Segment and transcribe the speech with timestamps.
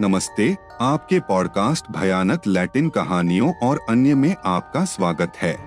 [0.00, 5.58] नमस्ते आपके पॉडकास्ट भयानक लैटिन कहानियों और अन्य में आपका स्वागत है।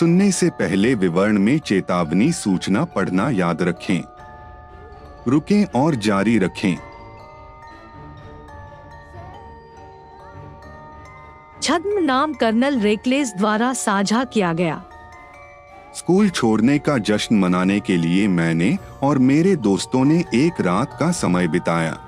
[0.00, 4.02] सुनने से पहले विवरण में चेतावनी सूचना पढ़ना याद रखें।
[5.28, 6.76] रुकें और जारी रखें।
[11.62, 14.84] छद्म नाम कर्नल रेकलेस द्वारा साझा किया गया।
[15.94, 21.10] स्कूल छोड़ने का जश्न मनाने के लिए मैंने और मेरे दोस्तों ने एक रात का
[21.10, 22.04] समय बिताया।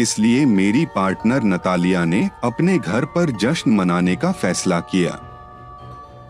[0.00, 5.18] इसलिए मेरी पार्टनर नतालिया ने अपने घर पर जश्न मनाने का फैसला किया।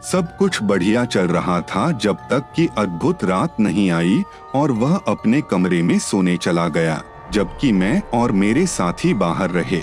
[0.03, 4.23] सब कुछ बढ़िया चल रहा था जब तक कि अद्भुत रात नहीं आई
[4.55, 9.83] और वह अपने कमरे में सोने चला गया, जबकि मैं और मेरे साथी बाहर रहे।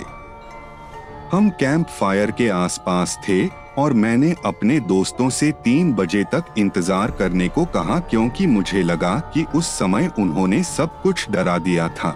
[1.32, 3.46] हम कैंप फायर के आसपास थे
[3.78, 9.18] और मैंने अपने दोस्तों से तीन बजे तक इंतज़ार करने को कहा क्योंकि मुझे लगा
[9.34, 12.14] कि उस समय उन्होंने सब कुछ डरा दिया था।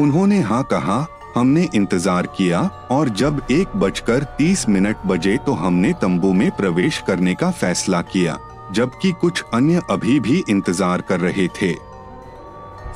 [0.00, 2.60] उन्होंने हाँ कहा, हमने इंतज़ार किया
[2.90, 8.00] और जब एक बजकर तीस मिनट बजे तो हमने तंबू में प्रवेश करने का फैसला
[8.04, 8.38] किया,
[8.72, 11.74] जबकि कुछ अन्य अभी भी इंतज़ार कर रहे थे।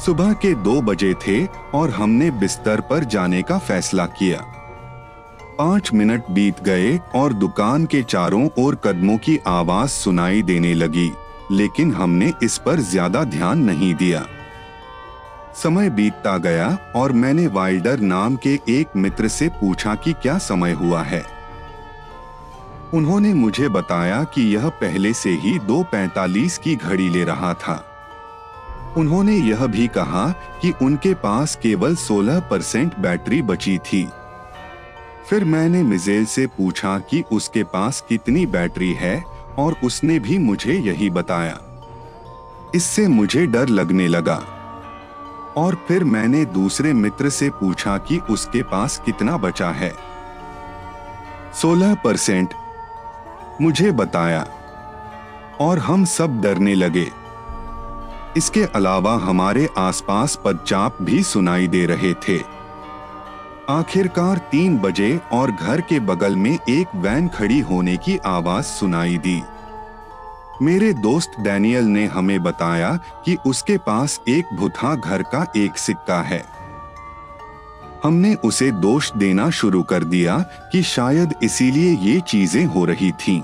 [0.00, 1.44] सुबह के दो बजे थे
[1.75, 4.44] और हमने बिस्तर पर जाने का फैसला किया।
[5.59, 11.11] पाँच मिनट बीत गए और दुकान के चारों ओर कदमों की आवाज़ सुनाई देने लगी,
[11.50, 14.27] लेकिन हमने इस पर ज़्यादा ध्यान नहीं दिया।
[15.55, 20.72] समय बीतता गया और मैंने वाइल्डर नाम के एक मित्र से पूछा कि क्या समय
[20.72, 21.25] हुआ है।
[22.94, 27.89] उन्होंने मुझे बताया कि यह पहले से ही दो पैतालीस की घड़ी ले रहा था।
[28.97, 30.31] उन्होंने यह भी कहा
[30.62, 34.09] कि उनके पास केवल 16 परसेंट बैटरी बची थी।
[35.31, 39.25] फिर मैंने मिजेल से पूछा कि उसके पास कितनी बैटरी है
[39.59, 41.61] और उसने भी मुझे यही बताया।
[42.75, 44.61] इससे मुझे डर लगने लगा।
[45.56, 49.94] और फिर मैंने दूसरे मित्र से पूछा कि उसके पास कितना बचा है।
[51.54, 52.54] 16 परसेंट।
[53.60, 54.47] मुझे बताया।
[55.60, 57.10] और हम सब डरने लगे।
[58.37, 62.43] इसके अलावा हमारे आसपास पदचाप भी सुनाई दे रहे थे।
[63.71, 69.19] आखिरकार तीन बजे और घर के बगल में एक वैन खड़ी होने की आवाज़ सुनाई
[69.19, 69.43] दी।
[70.62, 72.91] मेरे दोस्त डैनियल ने हमें बताया
[73.25, 76.45] कि उसके पास एक भुथा घर का एक सिक्का है।
[78.05, 80.39] हमने उसे दोष देना शुरू कर दिया
[80.73, 83.41] कि शायद इसीलिए ये चीज़ें हो रही थीं।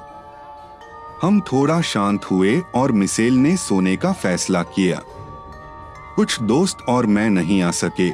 [1.22, 5.00] हम थोड़ा शांत हुए और मिसेल ने सोने का फैसला किया।
[6.16, 8.10] कुछ दोस्त और मैं नहीं आ सके,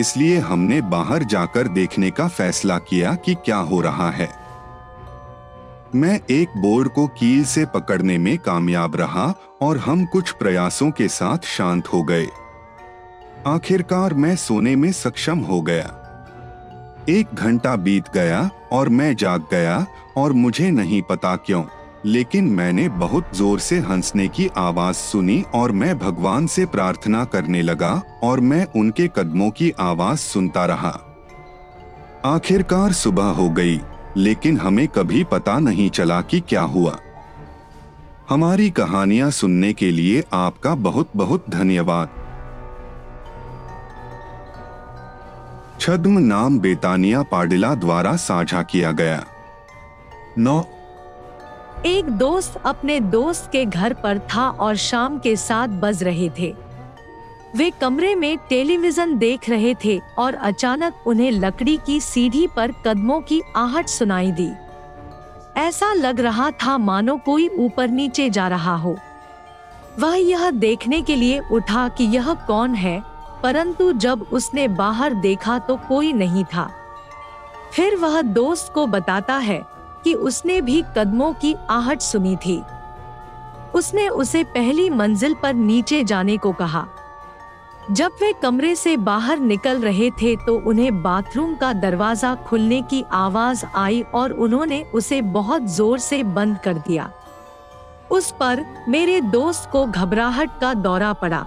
[0.00, 4.37] इसलिए हमने बाहर जाकर देखने का फैसला किया कि क्या हो रहा है।
[5.94, 11.08] मैं एक बोर्ड को कील से पकड़ने में कामयाब रहा और हम कुछ प्रयासों के
[11.08, 12.26] साथ शांत हो गए।
[13.46, 15.94] आखिरकार मैं सोने में सक्षम हो गया।
[17.08, 21.64] एक घंटा बीत गया और मैं जाग गया और मुझे नहीं पता क्यों,
[22.06, 27.62] लेकिन मैंने बहुत ज़ोर से हंसने की आवाज़ सुनी और मैं भगवान से प्रार्थना करने
[27.62, 30.98] लगा और मैं उनके कदमों की आवाज़ सुनता रहा।
[32.24, 33.80] आखिरकार सुबह हो गई।
[34.16, 36.98] लेकिन हमें कभी पता नहीं चला कि क्या हुआ।
[38.28, 42.08] हमारी कहानियाँ सुनने के लिए आपका बहुत बहुत धन्यवाद।
[45.80, 49.24] छद्म नाम बेतानिया पाडिला द्वारा साझा किया गया।
[50.38, 50.64] नौ।
[51.86, 56.56] एक दोस्त अपने दोस्त के घर पर था और शाम के साथ बज रहे थे।
[57.56, 63.20] वे कमरे में टेलीविज़न देख रहे थे और अचानक उन्हें लकड़ी की सीढ़ी पर कदमों
[63.20, 64.50] की आहट सुनाई दी।
[65.56, 68.96] ऐसा लग रहा था मानो कोई ऊपर नीचे जा रहा हो।
[69.98, 73.02] वह यह देखने के लिए उठा कि यह कौन है,
[73.42, 76.70] परंतु जब उसने बाहर देखा तो कोई नहीं था।
[77.72, 79.60] फिर वह दोस्त को बताता है
[80.04, 82.60] कि उसने भी कदमों की आहट सुनी थी।
[83.74, 86.86] उसने उसे पहली मंजिल पर नीचे जाने को कहा।
[87.88, 93.02] जब वे कमरे से बाहर निकल रहे थे तो उन्हें बाथरूम का दरवाज़ा खुलने की
[93.12, 97.10] आवाज़ आई और उन्होंने उसे बहुत ज़ोर से बंद कर दिया।
[98.10, 101.46] उस पर मेरे दोस्त को घबराहट का दौरा पड़ा।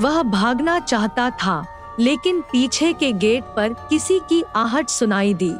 [0.00, 1.64] वह भागना चाहता था,
[2.00, 5.54] लेकिन पीछे के गेट पर किसी की आहट सुनाई दी।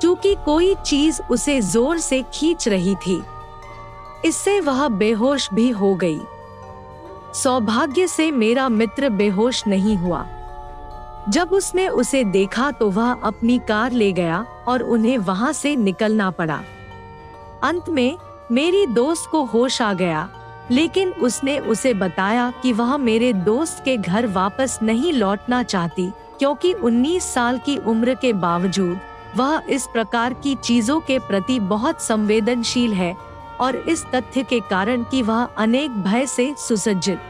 [0.00, 3.22] क्योंकि कोई चीज़ उसे ज़ोर से खींच रही थी,
[4.24, 6.20] इससे वह बेहोश भी हो गई।
[7.34, 10.26] सौभाग्य से मेरा मित्र बेहोश नहीं हुआ।
[11.28, 16.30] जब उसने उसे देखा तो वह अपनी कार ले गया और उन्हें वहाँ से निकलना
[16.30, 16.60] पड़ा।
[17.62, 18.16] अंत में
[18.52, 20.28] मेरी दोस्त को होश आ गया,
[20.70, 26.72] लेकिन उसने उसे बताया कि वह मेरे दोस्त के घर वापस नहीं लौटना चाहती, क्योंकि
[26.74, 29.00] 19 साल की उम्र के बावजूद
[29.36, 33.14] वह इस प्रकार की चीज़ों के प्रति बहुत संवेदनशील है
[33.62, 37.20] और इस तथ्य के कारण कि वह अनेक भय से सुसज्जित।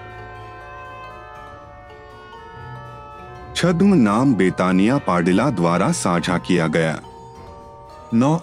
[3.56, 7.00] छद्म नाम बेतानिया पाडिला द्वारा साझा किया गया।
[8.14, 8.38] नौ।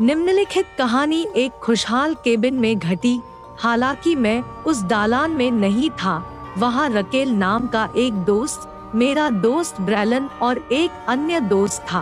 [0.00, 3.20] निम्नलिखित कहानी एक खुशहाल केबिन में घटी
[3.58, 6.16] हालाँकि मैं उस दालान में नहीं था
[6.58, 12.00] वहाँ रकेल नाम का एक दोस्त मेरा दोस्त ब्रैलन और एक अन्य दोस्त था।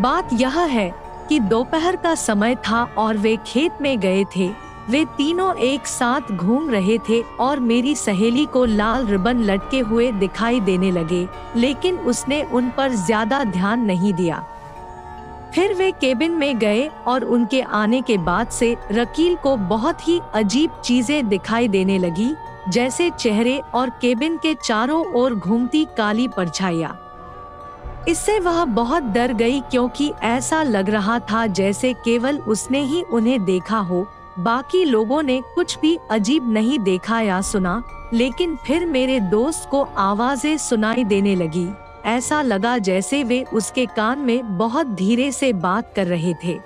[0.00, 0.88] बात यह है
[1.30, 4.48] कि दोपहर का समय था और वे खेत में गए थे।
[4.90, 10.10] वे तीनों एक साथ घूम रहे थे और मेरी सहेली को लाल रिबन लटके हुए
[10.12, 14.44] दिखाई देने लगे, लेकिन उसने उन पर ज़्यादा ध्यान नहीं दिया।
[15.54, 20.20] फिर वे केबिन में गए और उनके आने के बाद से रकील को बहुत ही
[20.34, 22.34] अजीब चीज़ें दिखाई देने लगी,
[22.68, 26.92] जैसे चेहरे और केबिन के चारों ओर घूमती काली परछाइयाँ।
[28.08, 33.44] इससे वह बहुत डर गई क्योंकि ऐसा लग रहा था जैसे केवल उसने ही उन्हें
[33.44, 34.06] देखा हो।
[34.38, 37.82] बाकी लोगों ने कुछ भी अजीब नहीं देखा या सुना,
[38.12, 41.68] लेकिन फिर मेरे दोस्त को आवाज़ें सुनाई देने लगी।
[42.04, 46.58] ऐसा लगा जैसे वे उसके कान में बहुत धीरे से बात कर रहे थे।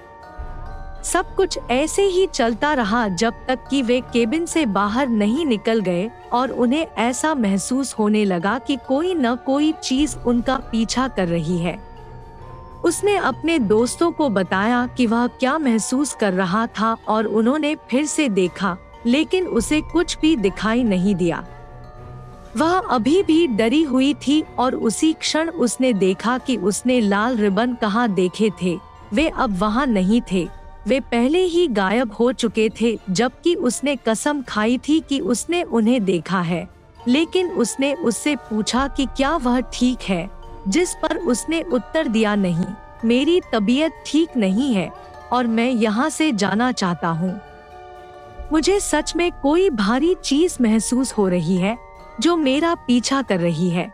[1.05, 5.81] सब कुछ ऐसे ही चलता रहा जब तक कि वे केबिन से बाहर नहीं निकल
[5.81, 11.29] गए और उन्हें ऐसा महसूस होने लगा कि कोई न कोई चीज़ उनका पीछा कर
[11.29, 11.77] रही है।
[12.85, 18.07] उसने अपने दोस्तों को बताया कि वह क्या महसूस कर रहा था और उन्होंने फिर
[18.07, 21.45] से देखा, लेकिन उसे कुछ भी दिखाई नहीं दिया।
[22.57, 27.75] वह अभी भी डरी हुई थी और उसी क्षण उसने देखा कि उसने लाल रिबन
[27.75, 28.79] कहाँ देखे थे।
[29.13, 30.47] वे अब वहाँ नहीं थे।
[30.87, 36.05] वे पहले ही गायब हो चुके थे, जबकि उसने कसम खाई थी कि उसने उन्हें
[36.05, 36.69] देखा है।
[37.09, 40.29] लेकिन उसने उससे पूछा कि क्या वह ठीक है,
[40.69, 42.67] जिस पर उसने उत्तर दिया नहीं,
[43.05, 44.89] मेरी तबीयत ठीक नहीं है
[45.33, 47.41] और मैं यहाँ से जाना चाहता हूँ।
[48.53, 51.77] मुझे सच में कोई भारी चीज़ महसूस हो रही है,
[52.21, 53.93] जो मेरा पीछा कर रही है।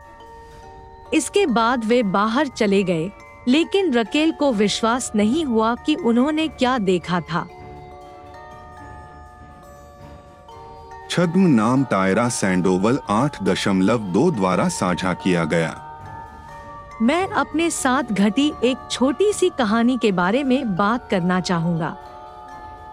[1.14, 3.10] इसके बाद वे बाहर चले गए।
[3.50, 7.46] लेकिन रकेल को विश्वास नहीं हुआ कि उन्होंने क्या देखा था।
[11.10, 15.72] छद्म नाम तायरा सैंडोवल आठ दशमलव दो द्वारा साझा किया गया।
[17.02, 21.96] मैं अपने साथ घटी एक छोटी सी कहानी के बारे में बात करना चाहूँगा।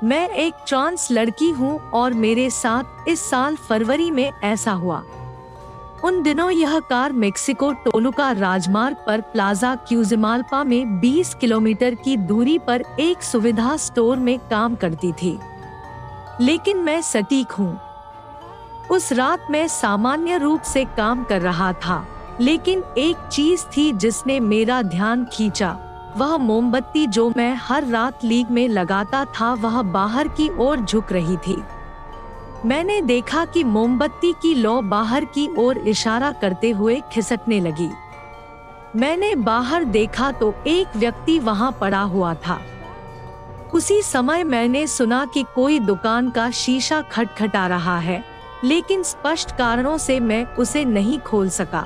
[0.04, 5.04] मैं एक ट्रांस लड़की हूँ और मेरे साथ इस साल फरवरी में ऐसा हुआ।
[6.04, 12.60] उन दिनों यह कार मेक्सिको टोलुका राजमार्ग पर प्लाजा क्यूजमालपा में 20 किलोमीटर की दूरी
[12.60, 15.40] पर एक सुविधा स्टोर में काम करती थी।
[16.42, 17.80] लेकिन मैं सटीक हूँ।
[18.92, 22.08] उस रात मैं सामान्य रूप से काम कर रहा था,
[22.40, 25.78] लेकिन एक चीज़ थी जिसने मेरा ध्यान खींचा,
[26.18, 31.12] वह मोमबत्ती जो मैं हर रात लीग में लगाता था, वह बाहर की ओर झुक
[31.12, 31.64] रही थी।
[32.66, 37.90] मैंने देखा कि मोमबत्ती की लौ बाहर की ओर इशारा करते हुए खिसकने लगी।
[38.96, 42.60] मैंने बाहर देखा तो एक व्यक्ति वहाँ पड़ा हुआ था।
[43.74, 48.24] उसी समय मैंने सुना कि कोई दुकान का शीशा खटखटा रहा है,
[48.64, 51.86] लेकिन स्पष्ट कारणों से मैं उसे नहीं खोल सका।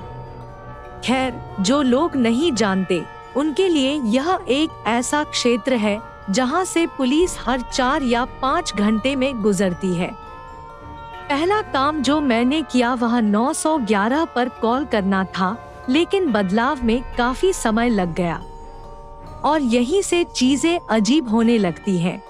[1.05, 3.03] खैर, जो लोग नहीं जानते,
[3.37, 5.99] उनके लिए यह एक ऐसा क्षेत्र है
[6.29, 10.20] जहाँ से पुलिस हर चार या पाँच घंटे में गुजरती है।
[11.31, 15.57] पहला काम जो मैंने किया वह 911 पर कॉल करना था,
[15.89, 18.41] लेकिन बदलाव में काफ़ी समय लग गया।
[19.43, 22.23] और यहीं से चीज़ें अजीब होने लगती हैं।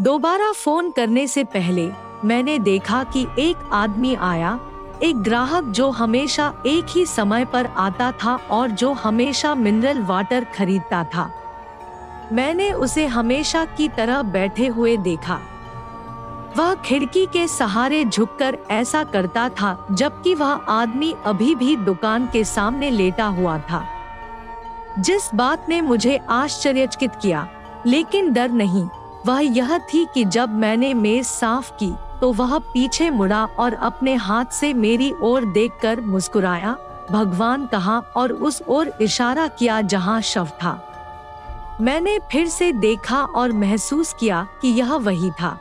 [0.00, 1.90] दोबारा फ़ोन करने से पहले
[2.24, 4.60] मैंने देखा कि एक आदमी आया,
[5.02, 10.44] एक ग्राहक जो हमेशा एक ही समय पर आता था और जो हमेशा मिनरल वाटर
[10.44, 11.30] खरीदता था।
[12.32, 15.40] मैंने उसे हमेशा की तरह बैठे हुए देखा।
[16.56, 22.44] वह खिड़की के सहारे झुककर ऐसा करता था, जबकि वह आदमी अभी भी दुकान के
[22.44, 23.84] सामने लेटा हुआ था।
[24.98, 27.46] जिस बात ने मुझे आश्चर्यचकित किया,
[27.86, 28.88] लेकिन डर नहीं,
[29.26, 34.14] वह यह थी कि जब मैंने मेज साफ़ की तो वह पीछे मुड़ा और अपने
[34.14, 36.76] हाथ से मेरी ओर देखकर मुस्कुराया,
[37.10, 43.52] भगवान कहा, और उस ओर इशारा किया जहाँ शव था। मैंने फिर से देखा और
[43.52, 45.58] महसूस किया कि यह वही था।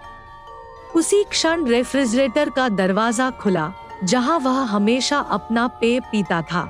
[0.96, 3.72] उसी क्षण रेफ्रिजरेटर का दरवाज़ा खुला,
[4.04, 6.68] जहाँ वह हमेशा अपना पेय पीता था।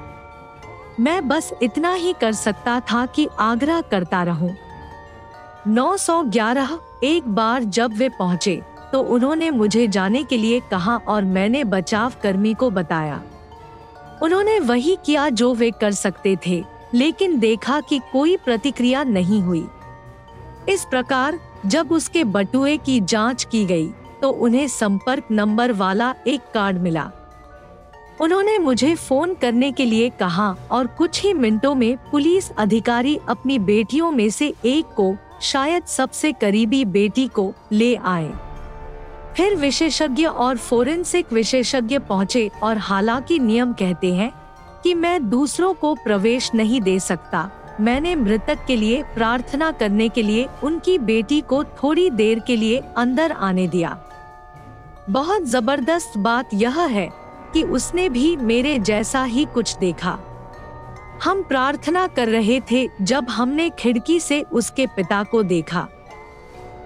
[1.00, 4.56] मैं बस इतना ही कर सकता था कि आग्रह करता रहूँ।
[5.68, 11.64] 911 एक बार जब वे पहुँचे तो उन्होंने मुझे जाने के लिए कहा और मैंने
[11.64, 13.22] बचाव कर्मी को बताया।
[14.24, 19.66] उन्होंने वही किया जो वे कर सकते थे, लेकिन देखा कि कोई प्रतिक्रिया नहीं हुई।
[20.70, 23.90] इस प्रकार, जब उसके बटुए की जाँच की गई
[24.22, 27.12] तो उन्हें संपर्क नंबर वाला एक कार्ड मिला।
[28.22, 33.60] उन्होंने मुझे फ़ोन करने के लिए कहा और कुछ ही मिनटों में पुलिस अधिकारी अपनी
[33.60, 38.34] बेटियों में से एक को, शायद सबसे करीबी बेटी को, ले आए।
[39.38, 44.32] फिर विशेषज्ञ और फोरेंसिक विशेषज्ञ पहुँचे और हालाँकि नियम कहते हैं
[44.84, 50.24] कि मैं दूसरों को प्रवेश नहीं दे सकता। मैंने मृतक के लिए प्रार्थना करने के
[50.24, 54.04] लिए उनकी बेटी को थोड़ी देर के लिए अंदर आने दिया।
[55.10, 57.08] बहुत ज़बरदस्त बात यह है
[57.54, 60.18] कि उसने भी मेरे जैसा ही कुछ देखा।
[61.24, 65.88] हम प्रार्थना कर रहे थे जब हमने खिड़की से उसके पिता को देखा।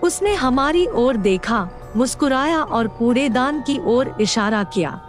[0.04, 5.00] उसने हमारी ओर देखा, मुस्कुराया और कूड़ेदान की ओर इशारा किया।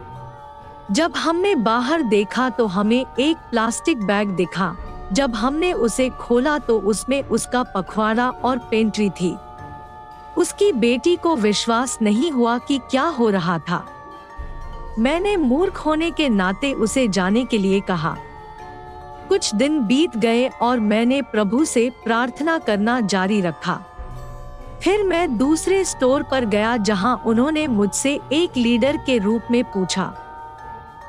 [0.91, 4.75] जब हमने बाहर देखा तो हमें एक प्लास्टिक बैग दिखा।
[5.13, 9.37] जब हमने उसे खोला तो उसमें उसका पखवाड़ा और पेंट्री थी।
[10.39, 13.85] उसकी बेटी को विश्वास नहीं हुआ कि क्या हो रहा था।
[14.99, 18.17] मैंने मूर्ख होने के नाते उसे जाने के लिए कहा।
[19.29, 23.81] कुछ दिन बीत गए और मैंने प्रभु से प्रार्थना करना जारी रखा।
[24.83, 30.13] फिर मैं दूसरे स्टोर पर गया जहाँ उन्होंने मुझसे एक लीडर के रूप में पूछा।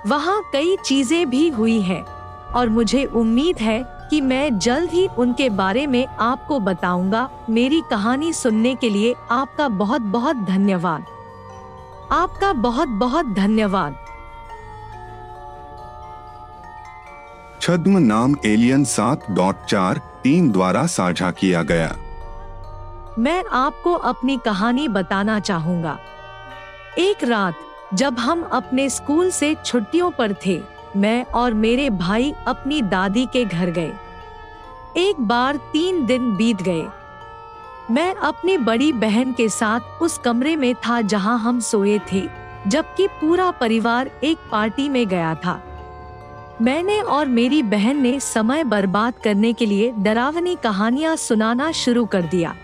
[0.07, 2.03] वहाँ कई चीज़ें भी हुई हैं
[2.53, 8.31] और मुझे उम्मीद है कि मैं जल्द ही उनके बारे में आपको बताऊँगा। मेरी कहानी
[8.33, 11.05] सुनने के लिए आपका बहुत बहुत धन्यवाद।
[12.11, 13.95] आपका बहुत बहुत धन्यवाद।
[17.61, 21.95] छद्म नाम एलियन सात डॉट चार तीन द्वारा साझा किया गया।
[23.19, 25.97] मैं आपको अपनी कहानी बताना चाहूँगा।
[26.99, 27.55] एक रात
[27.93, 30.61] जब हम अपने स्कूल से छुट्टियों पर थे
[30.95, 33.91] मैं और मेरे भाई अपनी दादी के घर गए।
[34.97, 36.87] एक बार तीन दिन बीत गए।
[37.91, 42.29] मैं अपनी बड़ी बहन के साथ उस कमरे में था जहाँ हम सोए थे,
[42.67, 45.61] जबकि पूरा परिवार एक पार्टी में गया था।
[46.61, 52.21] मैंने और मेरी बहन ने समय बर्बाद करने के लिए डरावनी कहानियाँ सुनाना शुरू कर
[52.21, 52.55] दिया।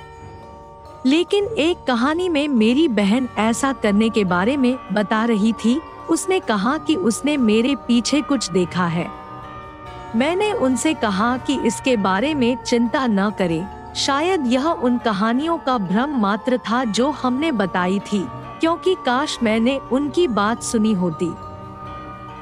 [1.06, 6.40] लेकिन एक कहानी में मेरी बहन ऐसा करने के बारे में बता रही थी, उसने
[6.40, 9.29] कहा कि उसने मेरे पीछे कुछ देखा है।
[10.16, 15.78] मैंने उनसे कहा कि इसके बारे में चिंता न करें। शायद यह उन कहानियों का
[15.78, 18.26] भ्रम मात्र था जो हमने बताई थी,
[18.60, 21.30] क्योंकि काश मैंने उनकी बात सुनी होती।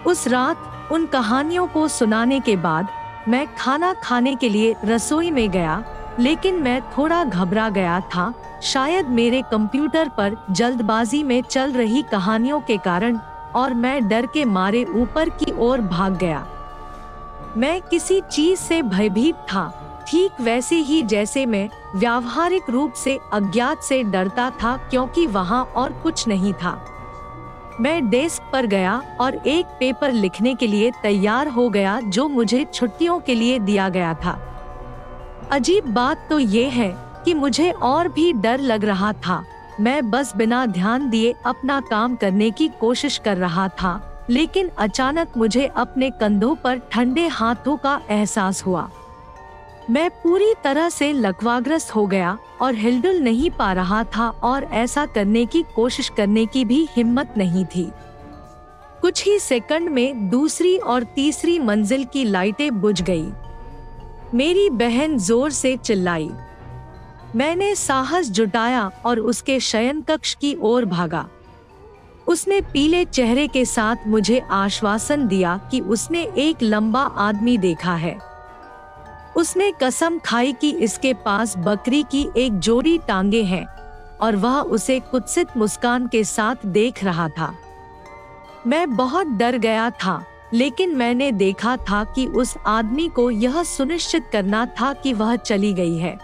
[0.05, 2.87] उस रात, उन कहानियों को सुनाने के बाद,
[3.27, 5.83] मैं खाना खाने के लिए रसोई में गया,
[6.19, 8.33] लेकिन मैं थोड़ा घबरा गया था।
[8.63, 13.19] शायद मेरे कंप्यूटर पर जल्दबाजी में चल रही कहानियों के कारण,
[13.55, 16.45] और मैं डर के मारे ऊपर की ओर भाग गया।
[17.57, 23.81] मैं किसी चीज़ से भयभीत था। ठीक वैसे ही जैसे मैं व्यावहारिक रूप से अज्ञात
[23.81, 26.73] से डरता था क्योंकि वहाँ और कुछ नहीं था।
[27.81, 32.65] मैं डेस्क पर गया और एक पेपर लिखने के लिए तैयार हो गया जो मुझे
[32.73, 34.39] छुट्टियों के लिए दिया गया था।
[35.51, 36.95] अजीब बात तो ये है
[37.25, 39.43] कि मुझे और भी डर लग रहा था।
[39.79, 45.37] मैं बस बिना ध्यान दिए अपना काम करने की कोशिश कर रहा था। लेकिन अचानक
[45.37, 48.89] मुझे अपने कंधों पर ठंडे हाथों का एहसास हुआ।
[49.89, 55.05] मैं पूरी तरह से लकवाग्रस्त हो गया और हिलडुल नहीं पा रहा था और ऐसा
[55.05, 57.89] करने की कोशिश करने की भी हिम्मत नहीं थी।
[59.01, 63.27] कुछ ही सेकंड में दूसरी और तीसरी मंजिल की लाइटें बुझ गई।
[64.33, 66.29] मेरी बहन ज़ोर से चिल्लाई।
[67.35, 71.27] मैंने साहस जुटाया और उसके शयन कक्ष की ओर भागा।
[72.27, 78.17] उसने पीले चेहरे के साथ मुझे आश्वासन दिया कि उसने एक लंबा आदमी देखा है।
[79.37, 83.65] उसने कसम खाई कि इसके पास बकरी की एक जोड़ी टांगे हैं
[84.17, 87.53] और वह उसे कुत्सित मुस्कान के साथ देख रहा था।
[88.67, 94.29] मैं बहुत डर गया था, लेकिन मैंने देखा था कि उस आदमी को यह सुनिश्चित
[94.31, 96.17] करना था कि वह चली गई है।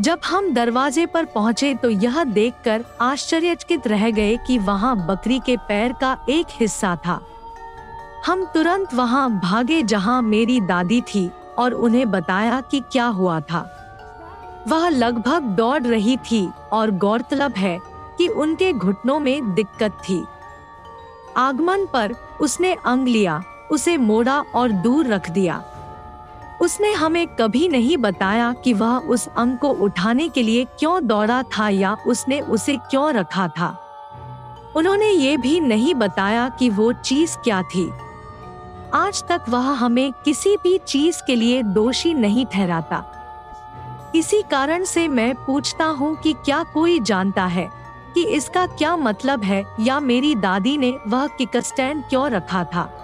[0.00, 5.56] जब हम दरवाजे पर पहुँचे तो यह देखकर आश्चर्यचकित रह गए कि वहाँ बकरी के
[5.68, 7.20] पैर का एक हिस्सा था।
[8.26, 13.60] हम तुरंत वहाँ भागे जहाँ मेरी दादी थी और उन्हें बताया कि क्या हुआ था।
[14.68, 17.78] वह लगभग दौड़ रही थी और गौरतलब है
[18.18, 20.24] कि उनके घुटनों में दिक्कत थी।
[21.36, 25.62] आगमन पर उसने अंग लिया, उसे मोड़ा और दूर रख दिया।
[26.60, 31.42] उसने हमें कभी नहीं बताया कि वह उस अंग को उठाने के लिए क्यों दौड़ा
[31.42, 33.82] था या उसने उसे क्यों रखा था।
[34.76, 37.90] उन्होंने ये भी नहीं बताया कि वो चीज़ क्या थी।
[38.94, 43.04] आज तक वह हमें किसी भी चीज़ के लिए दोषी नहीं ठहराता।
[44.14, 47.70] इसी कारण से मैं पूछता हूँ कि क्या कोई जानता है
[48.14, 52.95] कि इसका क्या मतलब है या मेरी दादी ने वह किक स्टैंड क्यों रखा था?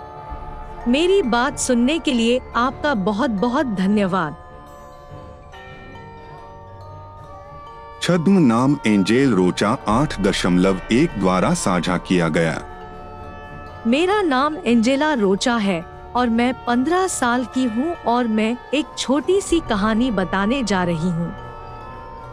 [0.88, 4.36] मेरी बात सुनने के लिए आपका बहुत बहुत धन्यवाद।
[8.02, 12.60] छद्म नाम एंजेल रोचा आठ दशमलव एक द्वारा साझा किया गया।
[13.86, 15.80] मेरा नाम एंजेला रोचा है
[16.16, 21.10] और मैं पंद्रह साल की हूँ और मैं एक छोटी सी कहानी बताने जा रही
[21.10, 21.32] हूँ।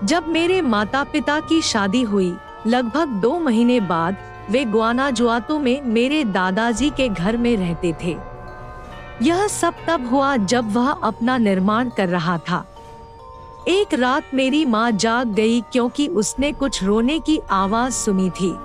[0.05, 2.33] जब मेरे माता पिता की शादी हुई
[2.67, 4.17] लगभग दो महीने बाद
[4.49, 8.28] वे ग्वानाजुआतो में मेरे दादाजी के घर में रहते थे।
[9.21, 12.65] यह सब तब हुआ जब वह अपना निर्माण कर रहा था।
[13.67, 18.55] एक रात मेरी माँ जाग गई क्योंकि उसने कुछ रोने की आवाज़ सुनी थी।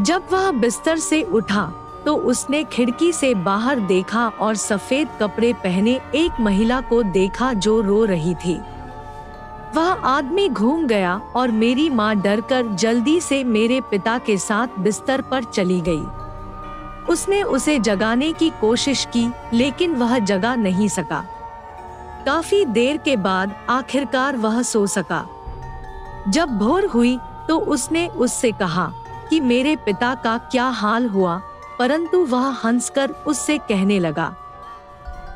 [0.00, 1.64] जब वह बिस्तर से उठा
[2.04, 7.80] तो उसने खिड़की से बाहर देखा और सफ़ेद कपड़े पहने एक महिला को देखा जो
[7.80, 8.54] रो रही थी।
[9.76, 15.20] वह आदमी घूम गया और मेरी माँ डरकर जल्दी से मेरे पिता के साथ बिस्तर
[15.20, 16.04] पर चली गई।
[17.10, 21.24] उसने उसे जगाने की कोशिश की, लेकिन वह जगा नहीं सका।
[22.26, 25.26] काफ़ी देर के बाद आखिरकार वह सो सका।
[26.28, 28.90] जब भोर हुई तो उसने उससे कहा
[29.30, 31.40] कि मेरे पिता का क्या हाल हुआ,
[31.78, 34.34] परंतु वह हंसकर उससे कहने लगा।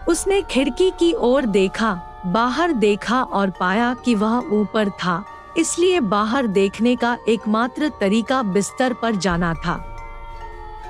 [0.09, 1.93] उसने खिड़की की ओर देखा,
[2.27, 5.25] बाहर देखा और पाया कि वह ऊपर था,
[5.57, 9.92] इसलिए बाहर देखने का एकमात्र तरीका बिस्तर पर जाना था।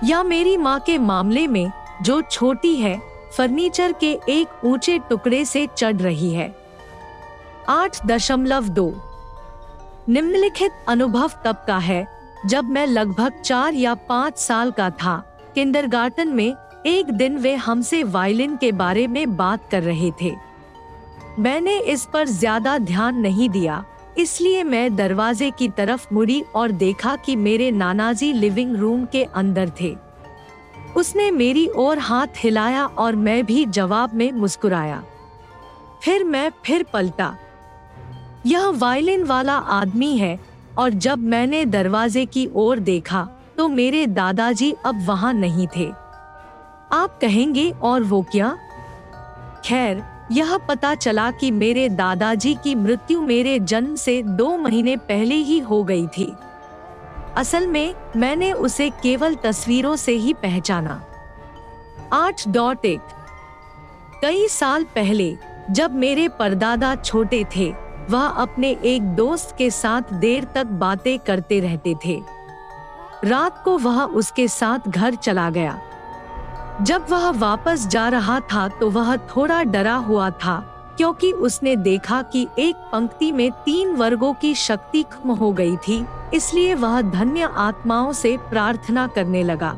[0.04, 1.70] या मेरी माँ के मामले में
[2.02, 3.00] जो छोटी है,
[3.36, 6.54] फर्नीचर के एक ऊँचे टुकड़े से चढ़ रही है।
[7.68, 8.92] आठ दशमलव दो।
[10.08, 12.06] निम्नलिखित अनुभव तब का है,
[12.46, 15.16] जब मैं लगभग चार या पाँच साल का था।
[15.54, 16.54] किंडरगार्टन में
[16.86, 20.34] एक दिन वे हमसे वायलिन के बारे में बात कर रहे थे।
[21.38, 23.84] मैंने इस पर ज़्यादा ध्यान नहीं दिया।
[24.18, 29.70] इसलिए मैं दरवाजे की तरफ़ मुड़ी और देखा कि मेरे नानाजी लिविंग रूम के अंदर
[29.80, 29.96] थे।
[30.96, 35.02] उसने मेरी ओर हाथ हिलाया और मैं भी जवाब में मुस्कुराया।
[36.04, 37.34] फिर मैं फिर पलटा।
[38.46, 40.38] यह वायलिन वाला आदमी है
[40.78, 45.90] और जब मैंने दरवाजे की ओर देखा तो मेरे दादाजी अब वहाँ नहीं थे।
[46.92, 48.56] आप कहेंगे, और वो क्या?
[49.64, 55.34] खैर यह पता चला कि मेरे दादाजी की मृत्यु मेरे जन्म से दो महीने पहले
[55.34, 56.32] ही हो गई थी।
[57.36, 61.04] असल में, मैंने उसे केवल तस्वीरों से ही पहचाना।
[62.12, 63.00] आठ डॉट एक।
[64.22, 65.36] कई साल पहले,
[65.70, 67.74] जब मेरे परदादा छोटे थे,
[68.10, 72.22] वह अपने एक दोस्त के साथ देर तक बातें करते रहते थे।
[73.24, 75.80] रात को वह उसके साथ घर चला गया।
[76.80, 80.58] जब वह वापस जा रहा था तो वह थोड़ा डरा हुआ था,
[80.96, 86.04] क्योंकि उसने देखा कि एक पंक्ति में तीन वर्गों की शक्ति खत्म हो गई थी,
[86.34, 89.76] इसलिए वह धन्य आत्माओं से प्रार्थना करने लगा।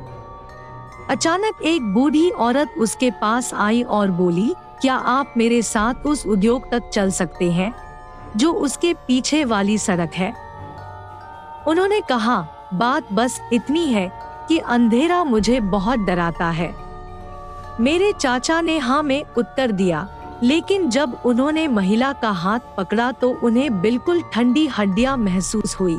[1.10, 6.70] अचानक एक बूढ़ी औरत उसके पास आई और बोली, क्या आप मेरे साथ उस उद्योग
[6.70, 7.74] तक चल सकते हैं,
[8.36, 10.32] जो उसके पीछे वाली सड़क है?
[11.68, 12.40] उन्होंने कहा,
[12.74, 14.10] बात बस इतनी है
[14.48, 16.83] कि अंधेरा मुझे बहुत डराता है।
[17.80, 20.08] मेरे चाचा ने हाँ में उत्तर दिया
[20.42, 25.96] लेकिन जब उन्होंने महिला का हाथ पकड़ा तो उन्हें बिल्कुल ठंडी हड्डियाँ महसूस हुई।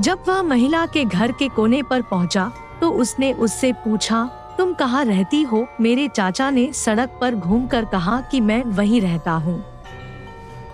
[0.00, 2.50] जब वह महिला के घर के कोने पर पहुँचा,
[2.80, 4.24] तो उसने उससे पूछा
[4.58, 5.66] तुम कहाँ रहती हो?
[5.80, 9.64] मेरे चाचा ने सड़क पर घूमकर कहा कि मैं वहीं रहता हूँ।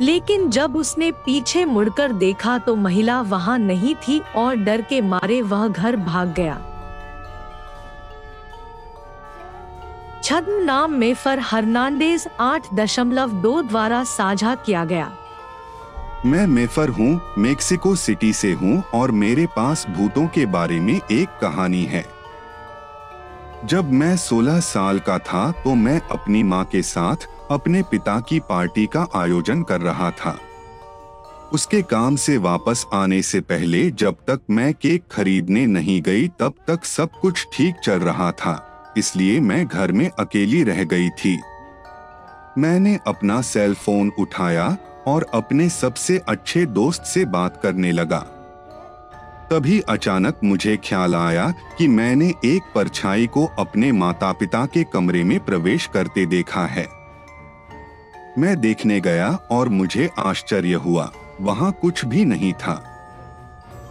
[0.00, 5.42] लेकिन जब उसने पीछे मुड़कर देखा तो महिला वहाँ नहीं थी और डर के मारे
[5.42, 6.71] वह घर भाग गया।
[10.32, 15.10] छद्म नाम मेफर हर्नांडेज आठ दशमलव दो द्वारा साझा किया गया।
[16.26, 21.36] मैं मेफर हूँ, मेक्सिको सिटी से हूँ और मेरे पास भूतों के बारे में एक
[21.42, 22.04] कहानी है।
[23.64, 28.40] जब मैं 16 साल का था तो मैं अपनी माँ के साथ अपने पिता की
[28.48, 30.36] पार्टी का आयोजन कर रहा था।
[31.52, 36.54] उसके काम से वापस आने से पहले जब तक मैं केक खरीदने नहीं गई तब
[36.68, 38.60] तक सब कुछ ठीक चल रहा था।
[38.96, 41.40] इसलिए मैं घर में अकेली रह गई थी।
[42.58, 44.76] मैंने अपना सेल फ़ोन उठाया
[45.06, 48.18] और अपने सबसे अच्छे दोस्त से बात करने लगा।
[49.50, 55.24] तभी अचानक मुझे ख्याल आया कि मैंने एक परछाई को अपने माता पिता के कमरे
[55.24, 56.86] में प्रवेश करते देखा है।
[58.38, 62.88] मैं देखने गया और मुझे आश्चर्य हुआ, वहाँ कुछ भी नहीं था।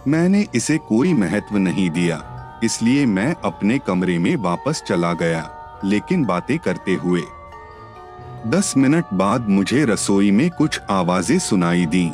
[0.08, 2.28] मैंने इसे कोई महत्व नहीं दिया।
[2.64, 7.22] इसलिए मैं अपने कमरे में वापस चला गया, लेकिन बातें करते हुए।
[8.46, 12.10] दस मिनट बाद मुझे रसोई में कुछ आवाज़ें सुनाई दी।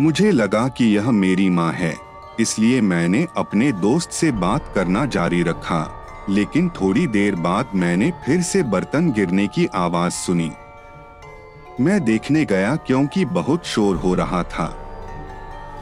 [0.00, 1.94] मुझे लगा कि यह मेरी माँ है,
[2.40, 5.86] इसलिए मैंने अपने दोस्त से बात करना जारी रखा,
[6.30, 10.50] लेकिन थोड़ी देर बाद मैंने फिर से बर्तन गिरने की आवाज़ सुनी।
[11.80, 14.66] मैं देखने गया क्योंकि बहुत शोर हो रहा था।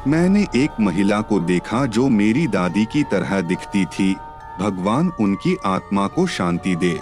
[0.06, 4.12] मैंने एक महिला को देखा जो मेरी दादी की तरह दिखती थी।
[4.60, 6.98] भगवान उनकी आत्मा को शांति दे।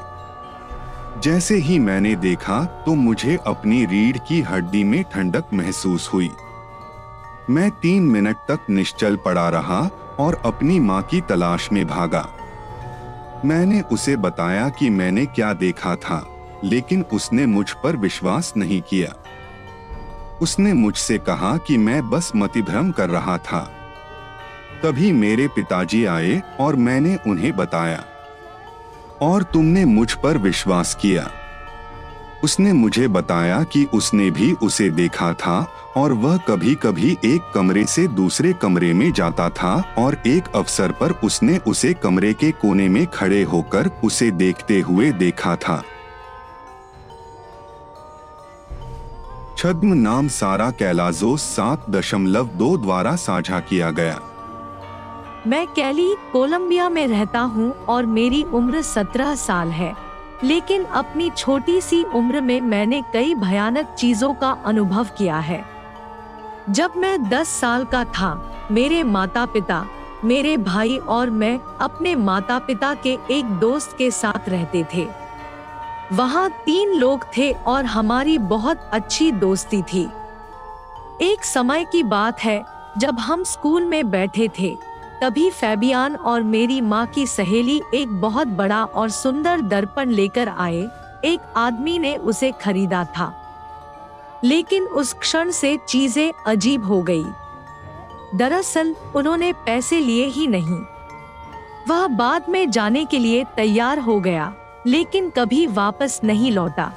[1.23, 6.31] जैसे ही मैंने देखा तो मुझे अपनी रीढ़ की हड्डी में ठंडक महसूस हुई।
[7.51, 9.81] मैं तीन मिनट तक निश्चल पड़ा रहा
[10.19, 12.27] और अपनी माँ की तलाश में भागा।
[13.45, 16.25] मैंने उसे बताया कि मैंने क्या देखा था,
[16.65, 19.15] लेकिन उसने मुझ पर विश्वास नहीं किया।
[20.45, 23.61] उसने मुझसे कहा कि मैं बस मतिभ्रम कर रहा था।
[24.83, 28.05] तभी मेरे पिताजी आए और मैंने उन्हें बताया।
[29.23, 31.31] और तुमने मुझ पर विश्वास किया।
[32.45, 37.85] उसने मुझे बताया कि उसने भी उसे देखा था और वह कभी कभी एक कमरे
[37.85, 42.89] से दूसरे कमरे में जाता था और एक अवसर पर उसने उसे कमरे के कोने
[42.89, 45.83] में खड़े होकर उसे देखते हुए देखा था।
[49.57, 54.19] छद्म नाम सारा कैलाजो सात दशमलव दो द्वारा साझा किया गया।
[55.47, 59.95] मैं कैली कोलंबिया में रहता हूँ और मेरी उम्र सत्रह साल है।
[60.45, 65.65] लेकिन अपनी छोटी सी उम्र में मैंने कई भयानक चीज़ों का अनुभव किया है।
[66.71, 69.87] जब मैं दस साल का था, मेरे माता पिता
[70.25, 75.24] मेरे भाई और मैं अपने माता पिता के एक दोस्त के साथ रहते थे।
[76.13, 80.09] वहाँ तीन लोग थे और हमारी बहुत अच्छी दोस्ती थी।
[81.21, 82.65] एक समय की बात है,
[82.99, 84.77] जब हम स्कूल में बैठे थे,
[85.21, 90.89] तभी फैबियान और मेरी माँ की सहेली एक बहुत बड़ा और सुंदर दर्पण लेकर आए,
[91.25, 93.41] एक आदमी ने उसे खरीदा था।
[94.45, 97.25] लेकिन उस क्षण से चीज़ें अजीब हो गई।
[98.35, 100.81] दरअसल, उन्होंने पैसे लिए ही नहीं।
[101.89, 104.55] वह बाद में जाने के लिए तैयार हो गया।
[104.87, 106.93] लेकिन कभी वापस नहीं लौटा।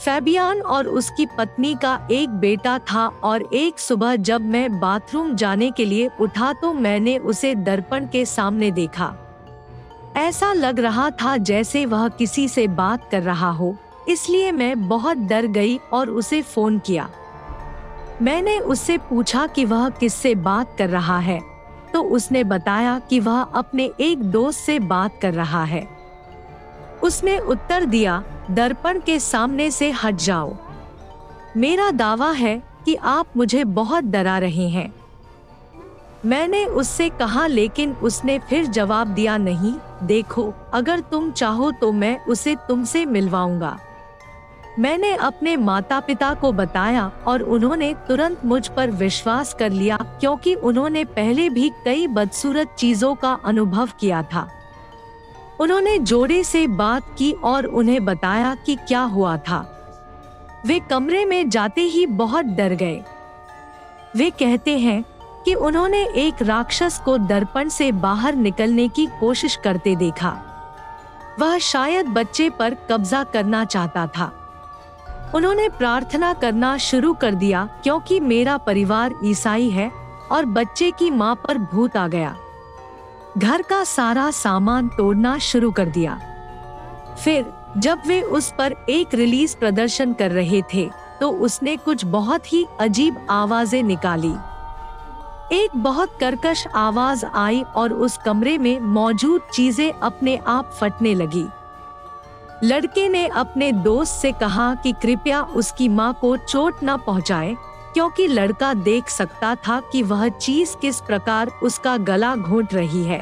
[0.00, 5.70] फैबियान और उसकी पत्नी का एक बेटा था और एक सुबह जब मैं बाथरूम जाने
[5.70, 9.12] के लिए उठा तो मैंने उसे दर्पण के सामने देखा।
[10.16, 13.74] ऐसा लग रहा था जैसे वह किसी से बात कर रहा हो,
[14.08, 17.08] इसलिए मैं बहुत डर गई और उसे फ़ोन किया।
[18.22, 21.40] मैंने उससे पूछा कि वह किससे बात कर रहा है
[21.92, 25.88] तो उसने बताया कि वह अपने एक दोस्त से बात कर रहा है।
[27.02, 30.56] उसने उत्तर दिया, दर्पण के सामने से हट जाओ।
[31.56, 34.92] मेरा दावा है कि आप मुझे बहुत डरा रहे हैं।
[36.24, 42.24] मैंने उससे कहा, लेकिन उसने फिर जवाब दिया, नहीं, देखो, अगर तुम चाहो तो मैं
[42.24, 43.78] उसे तुमसे मिलवाऊँगा।
[44.78, 50.54] मैंने अपने माता पिता को बताया और उन्होंने तुरंत मुझ पर विश्वास कर लिया, क्योंकि
[50.54, 54.48] उन्होंने पहले भी कई बदसूरत चीज़ों का अनुभव किया था।
[55.60, 59.76] उन्होंने जोड़े से बात की और उन्हें बताया कि क्या हुआ था।
[60.66, 63.02] वे कमरे में जाते ही बहुत डर गए।
[64.16, 65.04] वे कहते हैं
[65.44, 70.36] कि उन्होंने एक राक्षस को दर्पण से बाहर निकलने की कोशिश करते देखा।
[71.40, 74.32] वह शायद बच्चे पर कब्जा करना चाहता था।
[75.34, 79.92] उन्होंने प्रार्थना करना शुरू कर दिया क्योंकि मेरा परिवार ईसाई है
[80.32, 82.36] और बच्चे की माँ पर भूत आ गया।
[83.38, 86.18] घर का सारा सामान तोड़ना शुरू कर दिया।
[87.18, 90.88] फिर, जब वे उस पर एक रिलीज़ प्रदर्शन कर रहे थे
[91.20, 94.32] तो उसने कुछ बहुत ही अजीब आवाज़ें निकाली।
[95.52, 101.46] एक बहुत करकश आवाज़ आई और उस कमरे में मौजूद चीज़ें अपने आप फटने लगी।
[102.62, 107.54] लड़के ने अपने दोस्त से कहा कि कृपया उसकी माँ को चोट न पहुँचाए।
[107.94, 113.20] क्योंकि लड़का देख सकता था कि वह चीज़ किस प्रकार उसका गला घोट रही है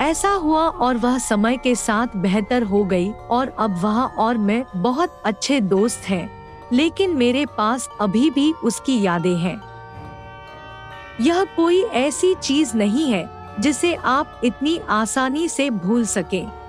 [0.00, 4.64] ऐसा हुआ और वह समय के साथ बेहतर हो गई और अब वह और मैं
[4.76, 6.30] बहुत अच्छे दोस्त हैं,
[6.72, 9.60] लेकिन मेरे पास अभी भी उसकी यादें हैं
[11.20, 13.28] यह कोई ऐसी चीज़ नहीं है
[13.60, 16.59] जिसे आप इतनी आसानी से भूल सकें।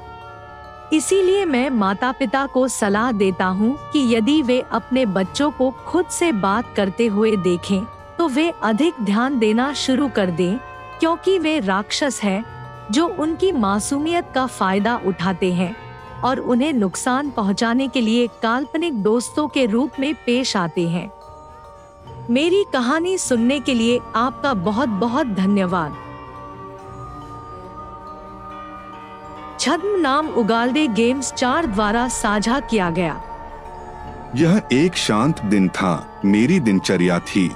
[0.93, 6.05] इसीलिए मैं माता पिता को सलाह देता हूँ कि यदि वे अपने बच्चों को खुद
[6.09, 7.83] से बात करते हुए देखें
[8.17, 10.57] तो वे अधिक ध्यान देना शुरू कर दें,
[10.99, 12.43] क्योंकि वे राक्षस हैं,
[12.91, 15.75] जो उनकी मासूमियत का फ़ायदा उठाते हैं
[16.23, 21.09] और उन्हें नुकसान पहुँचाने के लिए काल्पनिक दोस्तों के रूप में पेश आते हैं।
[22.29, 25.95] मेरी कहानी सुनने के लिए आपका बहुत बहुत धन्यवाद।
[29.61, 33.21] छद्म नाम उगालडे गेम्स चार द्वारा साझा किया गया।
[34.35, 37.51] यह एक शांत दिन था, मेरी दिनचर्या थी।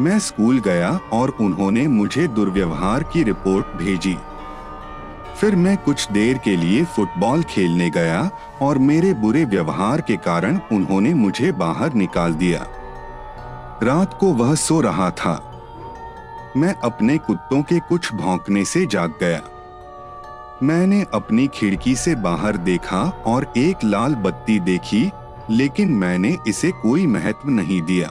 [0.00, 4.16] मैं स्कूल गया और उन्होंने मुझे दुर्व्यवहार की रिपोर्ट भेजी।
[5.36, 8.30] फिर मैं कुछ देर के लिए फुटबॉल खेलने गया
[8.62, 12.66] और मेरे बुरे व्यवहार के कारण उन्होंने मुझे बाहर निकाल दिया।
[13.82, 15.62] रात को वह सो रहा था।
[16.56, 19.40] मैं अपने कुत्तों के कुछ भौंकने से जाग गया।
[20.62, 25.10] मैंने अपनी खिड़की से बाहर देखा और एक लाल बत्ती देखी,
[25.50, 28.10] लेकिन मैंने इसे कोई महत्व नहीं दिया।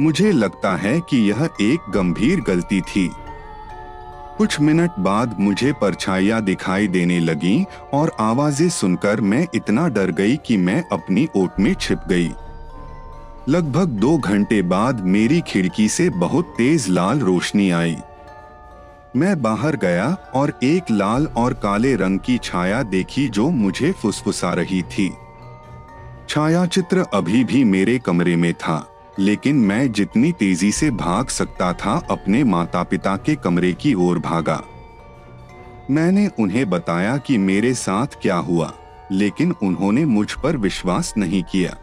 [0.00, 3.08] मुझे लगता है कि यह एक गंभीर गलती थी।
[4.38, 10.36] कुछ मिनट बाद मुझे परछाइया दिखाई देने लगी और आवाज़ें सुनकर मैं इतना डर गई
[10.36, 12.30] कि मैं अपनी ओट में छिप गई।
[13.48, 17.96] लगभग दो घंटे बाद मेरी खिड़की से बहुत तेज लाल रोशनी आई।
[19.16, 24.52] मैं बाहर गया और एक लाल और काले रंग की छाया देखी जो मुझे फुसफुसा
[24.52, 25.10] रही थी।
[26.28, 28.86] छाया चित्र अभी भी मेरे कमरे में था,
[29.18, 34.18] लेकिन मैं जितनी तेज़ी से भाग सकता था, अपने माता पिता के कमरे की ओर
[34.18, 34.62] भागा।
[35.90, 38.72] मैंने उन्हें बताया कि मेरे साथ क्या हुआ,
[39.12, 41.76] लेकिन उन्होंने मुझ पर विश्वास नहीं किया।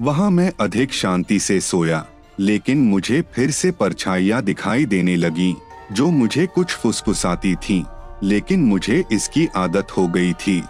[0.00, 2.04] वहाँ मैं अधिक शांति से सोया,
[2.38, 5.54] लेकिन मुझे फिर से परछाइयाँ दिखाई देने लगी।
[5.92, 7.86] जो मुझे कुछ फुसफुसाती थी,
[8.22, 10.64] लेकिन मुझे इसकी आदत हो गई थी।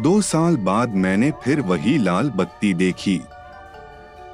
[0.00, 3.20] दो साल बाद मैंने फिर वही लाल बत्ती देखी।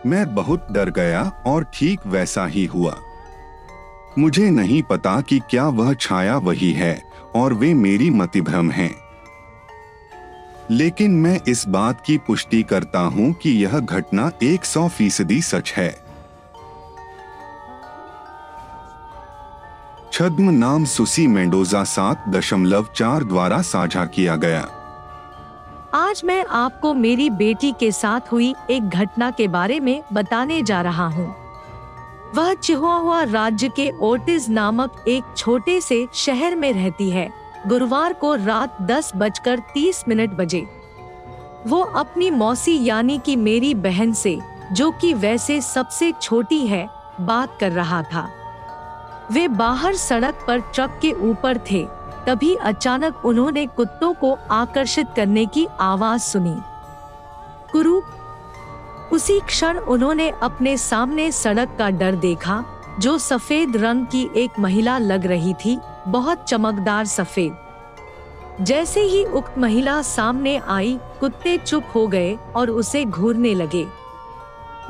[0.07, 2.97] मैं बहुत डर गया और ठीक वैसा ही हुआ।
[4.19, 7.03] मुझे नहीं पता कि क्या वह छाया वही है
[7.35, 8.95] और वे मेरी मतिभ्रम हैं।
[10.71, 15.73] लेकिन मैं इस बात की पुष्टि करता हूँ कि यह घटना एक सौ फ़ीसदी सच
[15.77, 16.06] है।
[20.17, 24.61] छद्म नाम सुसी मेंडोजा सात दशमलव चार द्वारा साझा किया गया।
[25.95, 30.81] आज मैं आपको मेरी बेटी के साथ हुई एक घटना के बारे में बताने जा
[30.83, 31.27] रहा हूँ।
[32.35, 37.29] वह चिहुआ राज्य के ओटिस नामक एक छोटे से शहर में रहती है।
[37.67, 40.67] गुरुवार को रात दस बजकर तीस मिनट बजे।
[41.67, 44.39] वो अपनी मौसी यानी कि मेरी बहन से,
[44.73, 46.89] जो कि वैसे सबसे छोटी है,
[47.21, 48.29] बात कर रहा था।
[49.33, 51.89] वे बाहर सड़क पर ट्रक के ऊपर थे।
[52.27, 56.57] तभी अचानक उन्होंने कुत्तों को आकर्षित करने की आवाज़ सुनी।
[57.73, 58.01] कुरु,
[59.13, 62.65] उसी क्षण उन्होंने अपने सामने सड़क का डर देखा,
[63.01, 67.57] जो सफ़ेद रंग की एक महिला लग रही थी, बहुत चमकदार सफ़ेद।
[68.61, 73.87] जैसे ही उक्त महिला सामने आई, कुत्ते चुप हो गए और उसे घूरने लगे।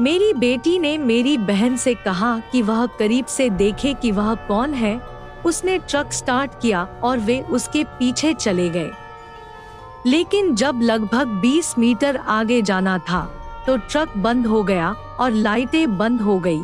[0.01, 4.75] मेरी बेटी ने मेरी बहन से कहा कि वह करीब से देखे कि वह कौन
[4.75, 5.01] है।
[5.47, 8.91] उसने ट्रक स्टार्ट किया और वे उसके पीछे चले गए।
[10.07, 13.21] लेकिन जब लगभग 20 मीटर आगे जाना था
[13.67, 16.61] तो ट्रक बंद हो गया और लाइटें बंद हो गई।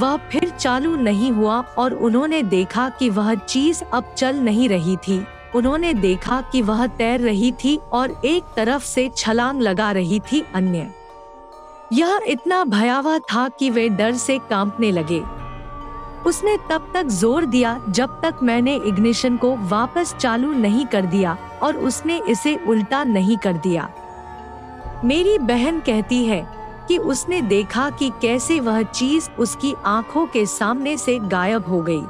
[0.00, 4.96] वह फिर चालू नहीं हुआ और उन्होंने देखा कि वह चीज़ अब चल नहीं रही
[4.96, 10.20] थी। उन्होंने देखा कि वह तैर रही थी और एक तरफ़ से छलांग लगा रही
[10.20, 10.92] थी अन्य।
[11.94, 15.22] यह इतना भयावह था कि वे डर से कांपने लगे।
[16.26, 21.36] उसने तब तक ज़ोर दिया जब तक मैंने इग्निशन को वापस चालू नहीं कर दिया
[21.62, 23.88] और उसने इसे उल्टा नहीं कर दिया।
[25.04, 26.46] मेरी बहन कहती है
[26.88, 32.02] कि उसने देखा कि कैसे वह चीज़ उसकी आँखों के सामने से गायब हो गई।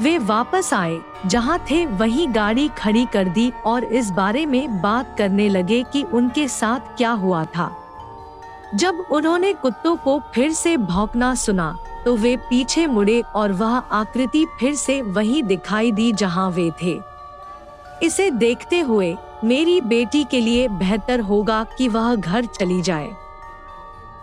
[0.00, 5.14] वे वापस आए, जहाँ थे वही गाड़ी खड़ी कर दी और इस बारे में बात
[5.18, 7.70] करने लगे कि उनके साथ क्या हुआ था।
[8.74, 14.44] जब उन्होंने कुत्तों को फिर से भौंकना सुना तो वे पीछे मुड़े और वह आकृति
[14.60, 16.98] फिर से वही दिखाई दी जहाँ वे थे।
[18.02, 23.10] इसे देखते हुए मेरी बेटी के लिए बेहतर होगा कि वह घर चली जाए।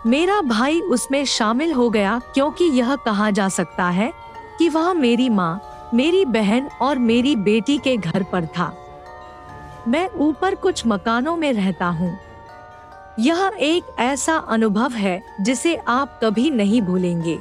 [0.06, 4.12] मेरा भाई उसमें शामिल हो गया क्योंकि यह कहा जा सकता है
[4.58, 5.60] कि वह मेरी माँ,
[5.94, 8.72] मेरी बहन और मेरी बेटी के घर पर था।
[9.88, 12.18] मैं ऊपर कुछ मकानों में रहता हूँ।
[13.18, 17.38] यह एक ऐसा अनुभव है जिसे आप कभी नहीं भूलेंगे।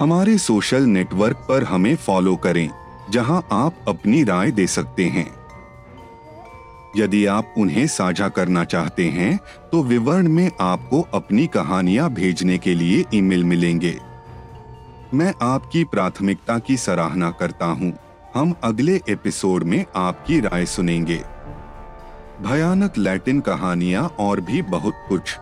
[0.00, 2.70] हमारे सोशल नेटवर्क पर हमें फॉलो करें,
[3.10, 5.28] जहाँ आप अपनी राय दे सकते हैं।
[6.96, 9.38] यदि आप उन्हें साझा करना चाहते हैं
[9.72, 13.98] तो विवरण में आपको अपनी कहानियाँ भेजने के लिए ईमेल मिलेंगे।
[15.14, 17.92] मैं आपकी प्राथमिकता की सराहना करता हूँ।
[18.34, 21.24] हम अगले एपिसोड में आपकी राय सुनेंगे।
[22.42, 25.36] भयानक लैटिन कहानियाँ और भी बहुत कुछ।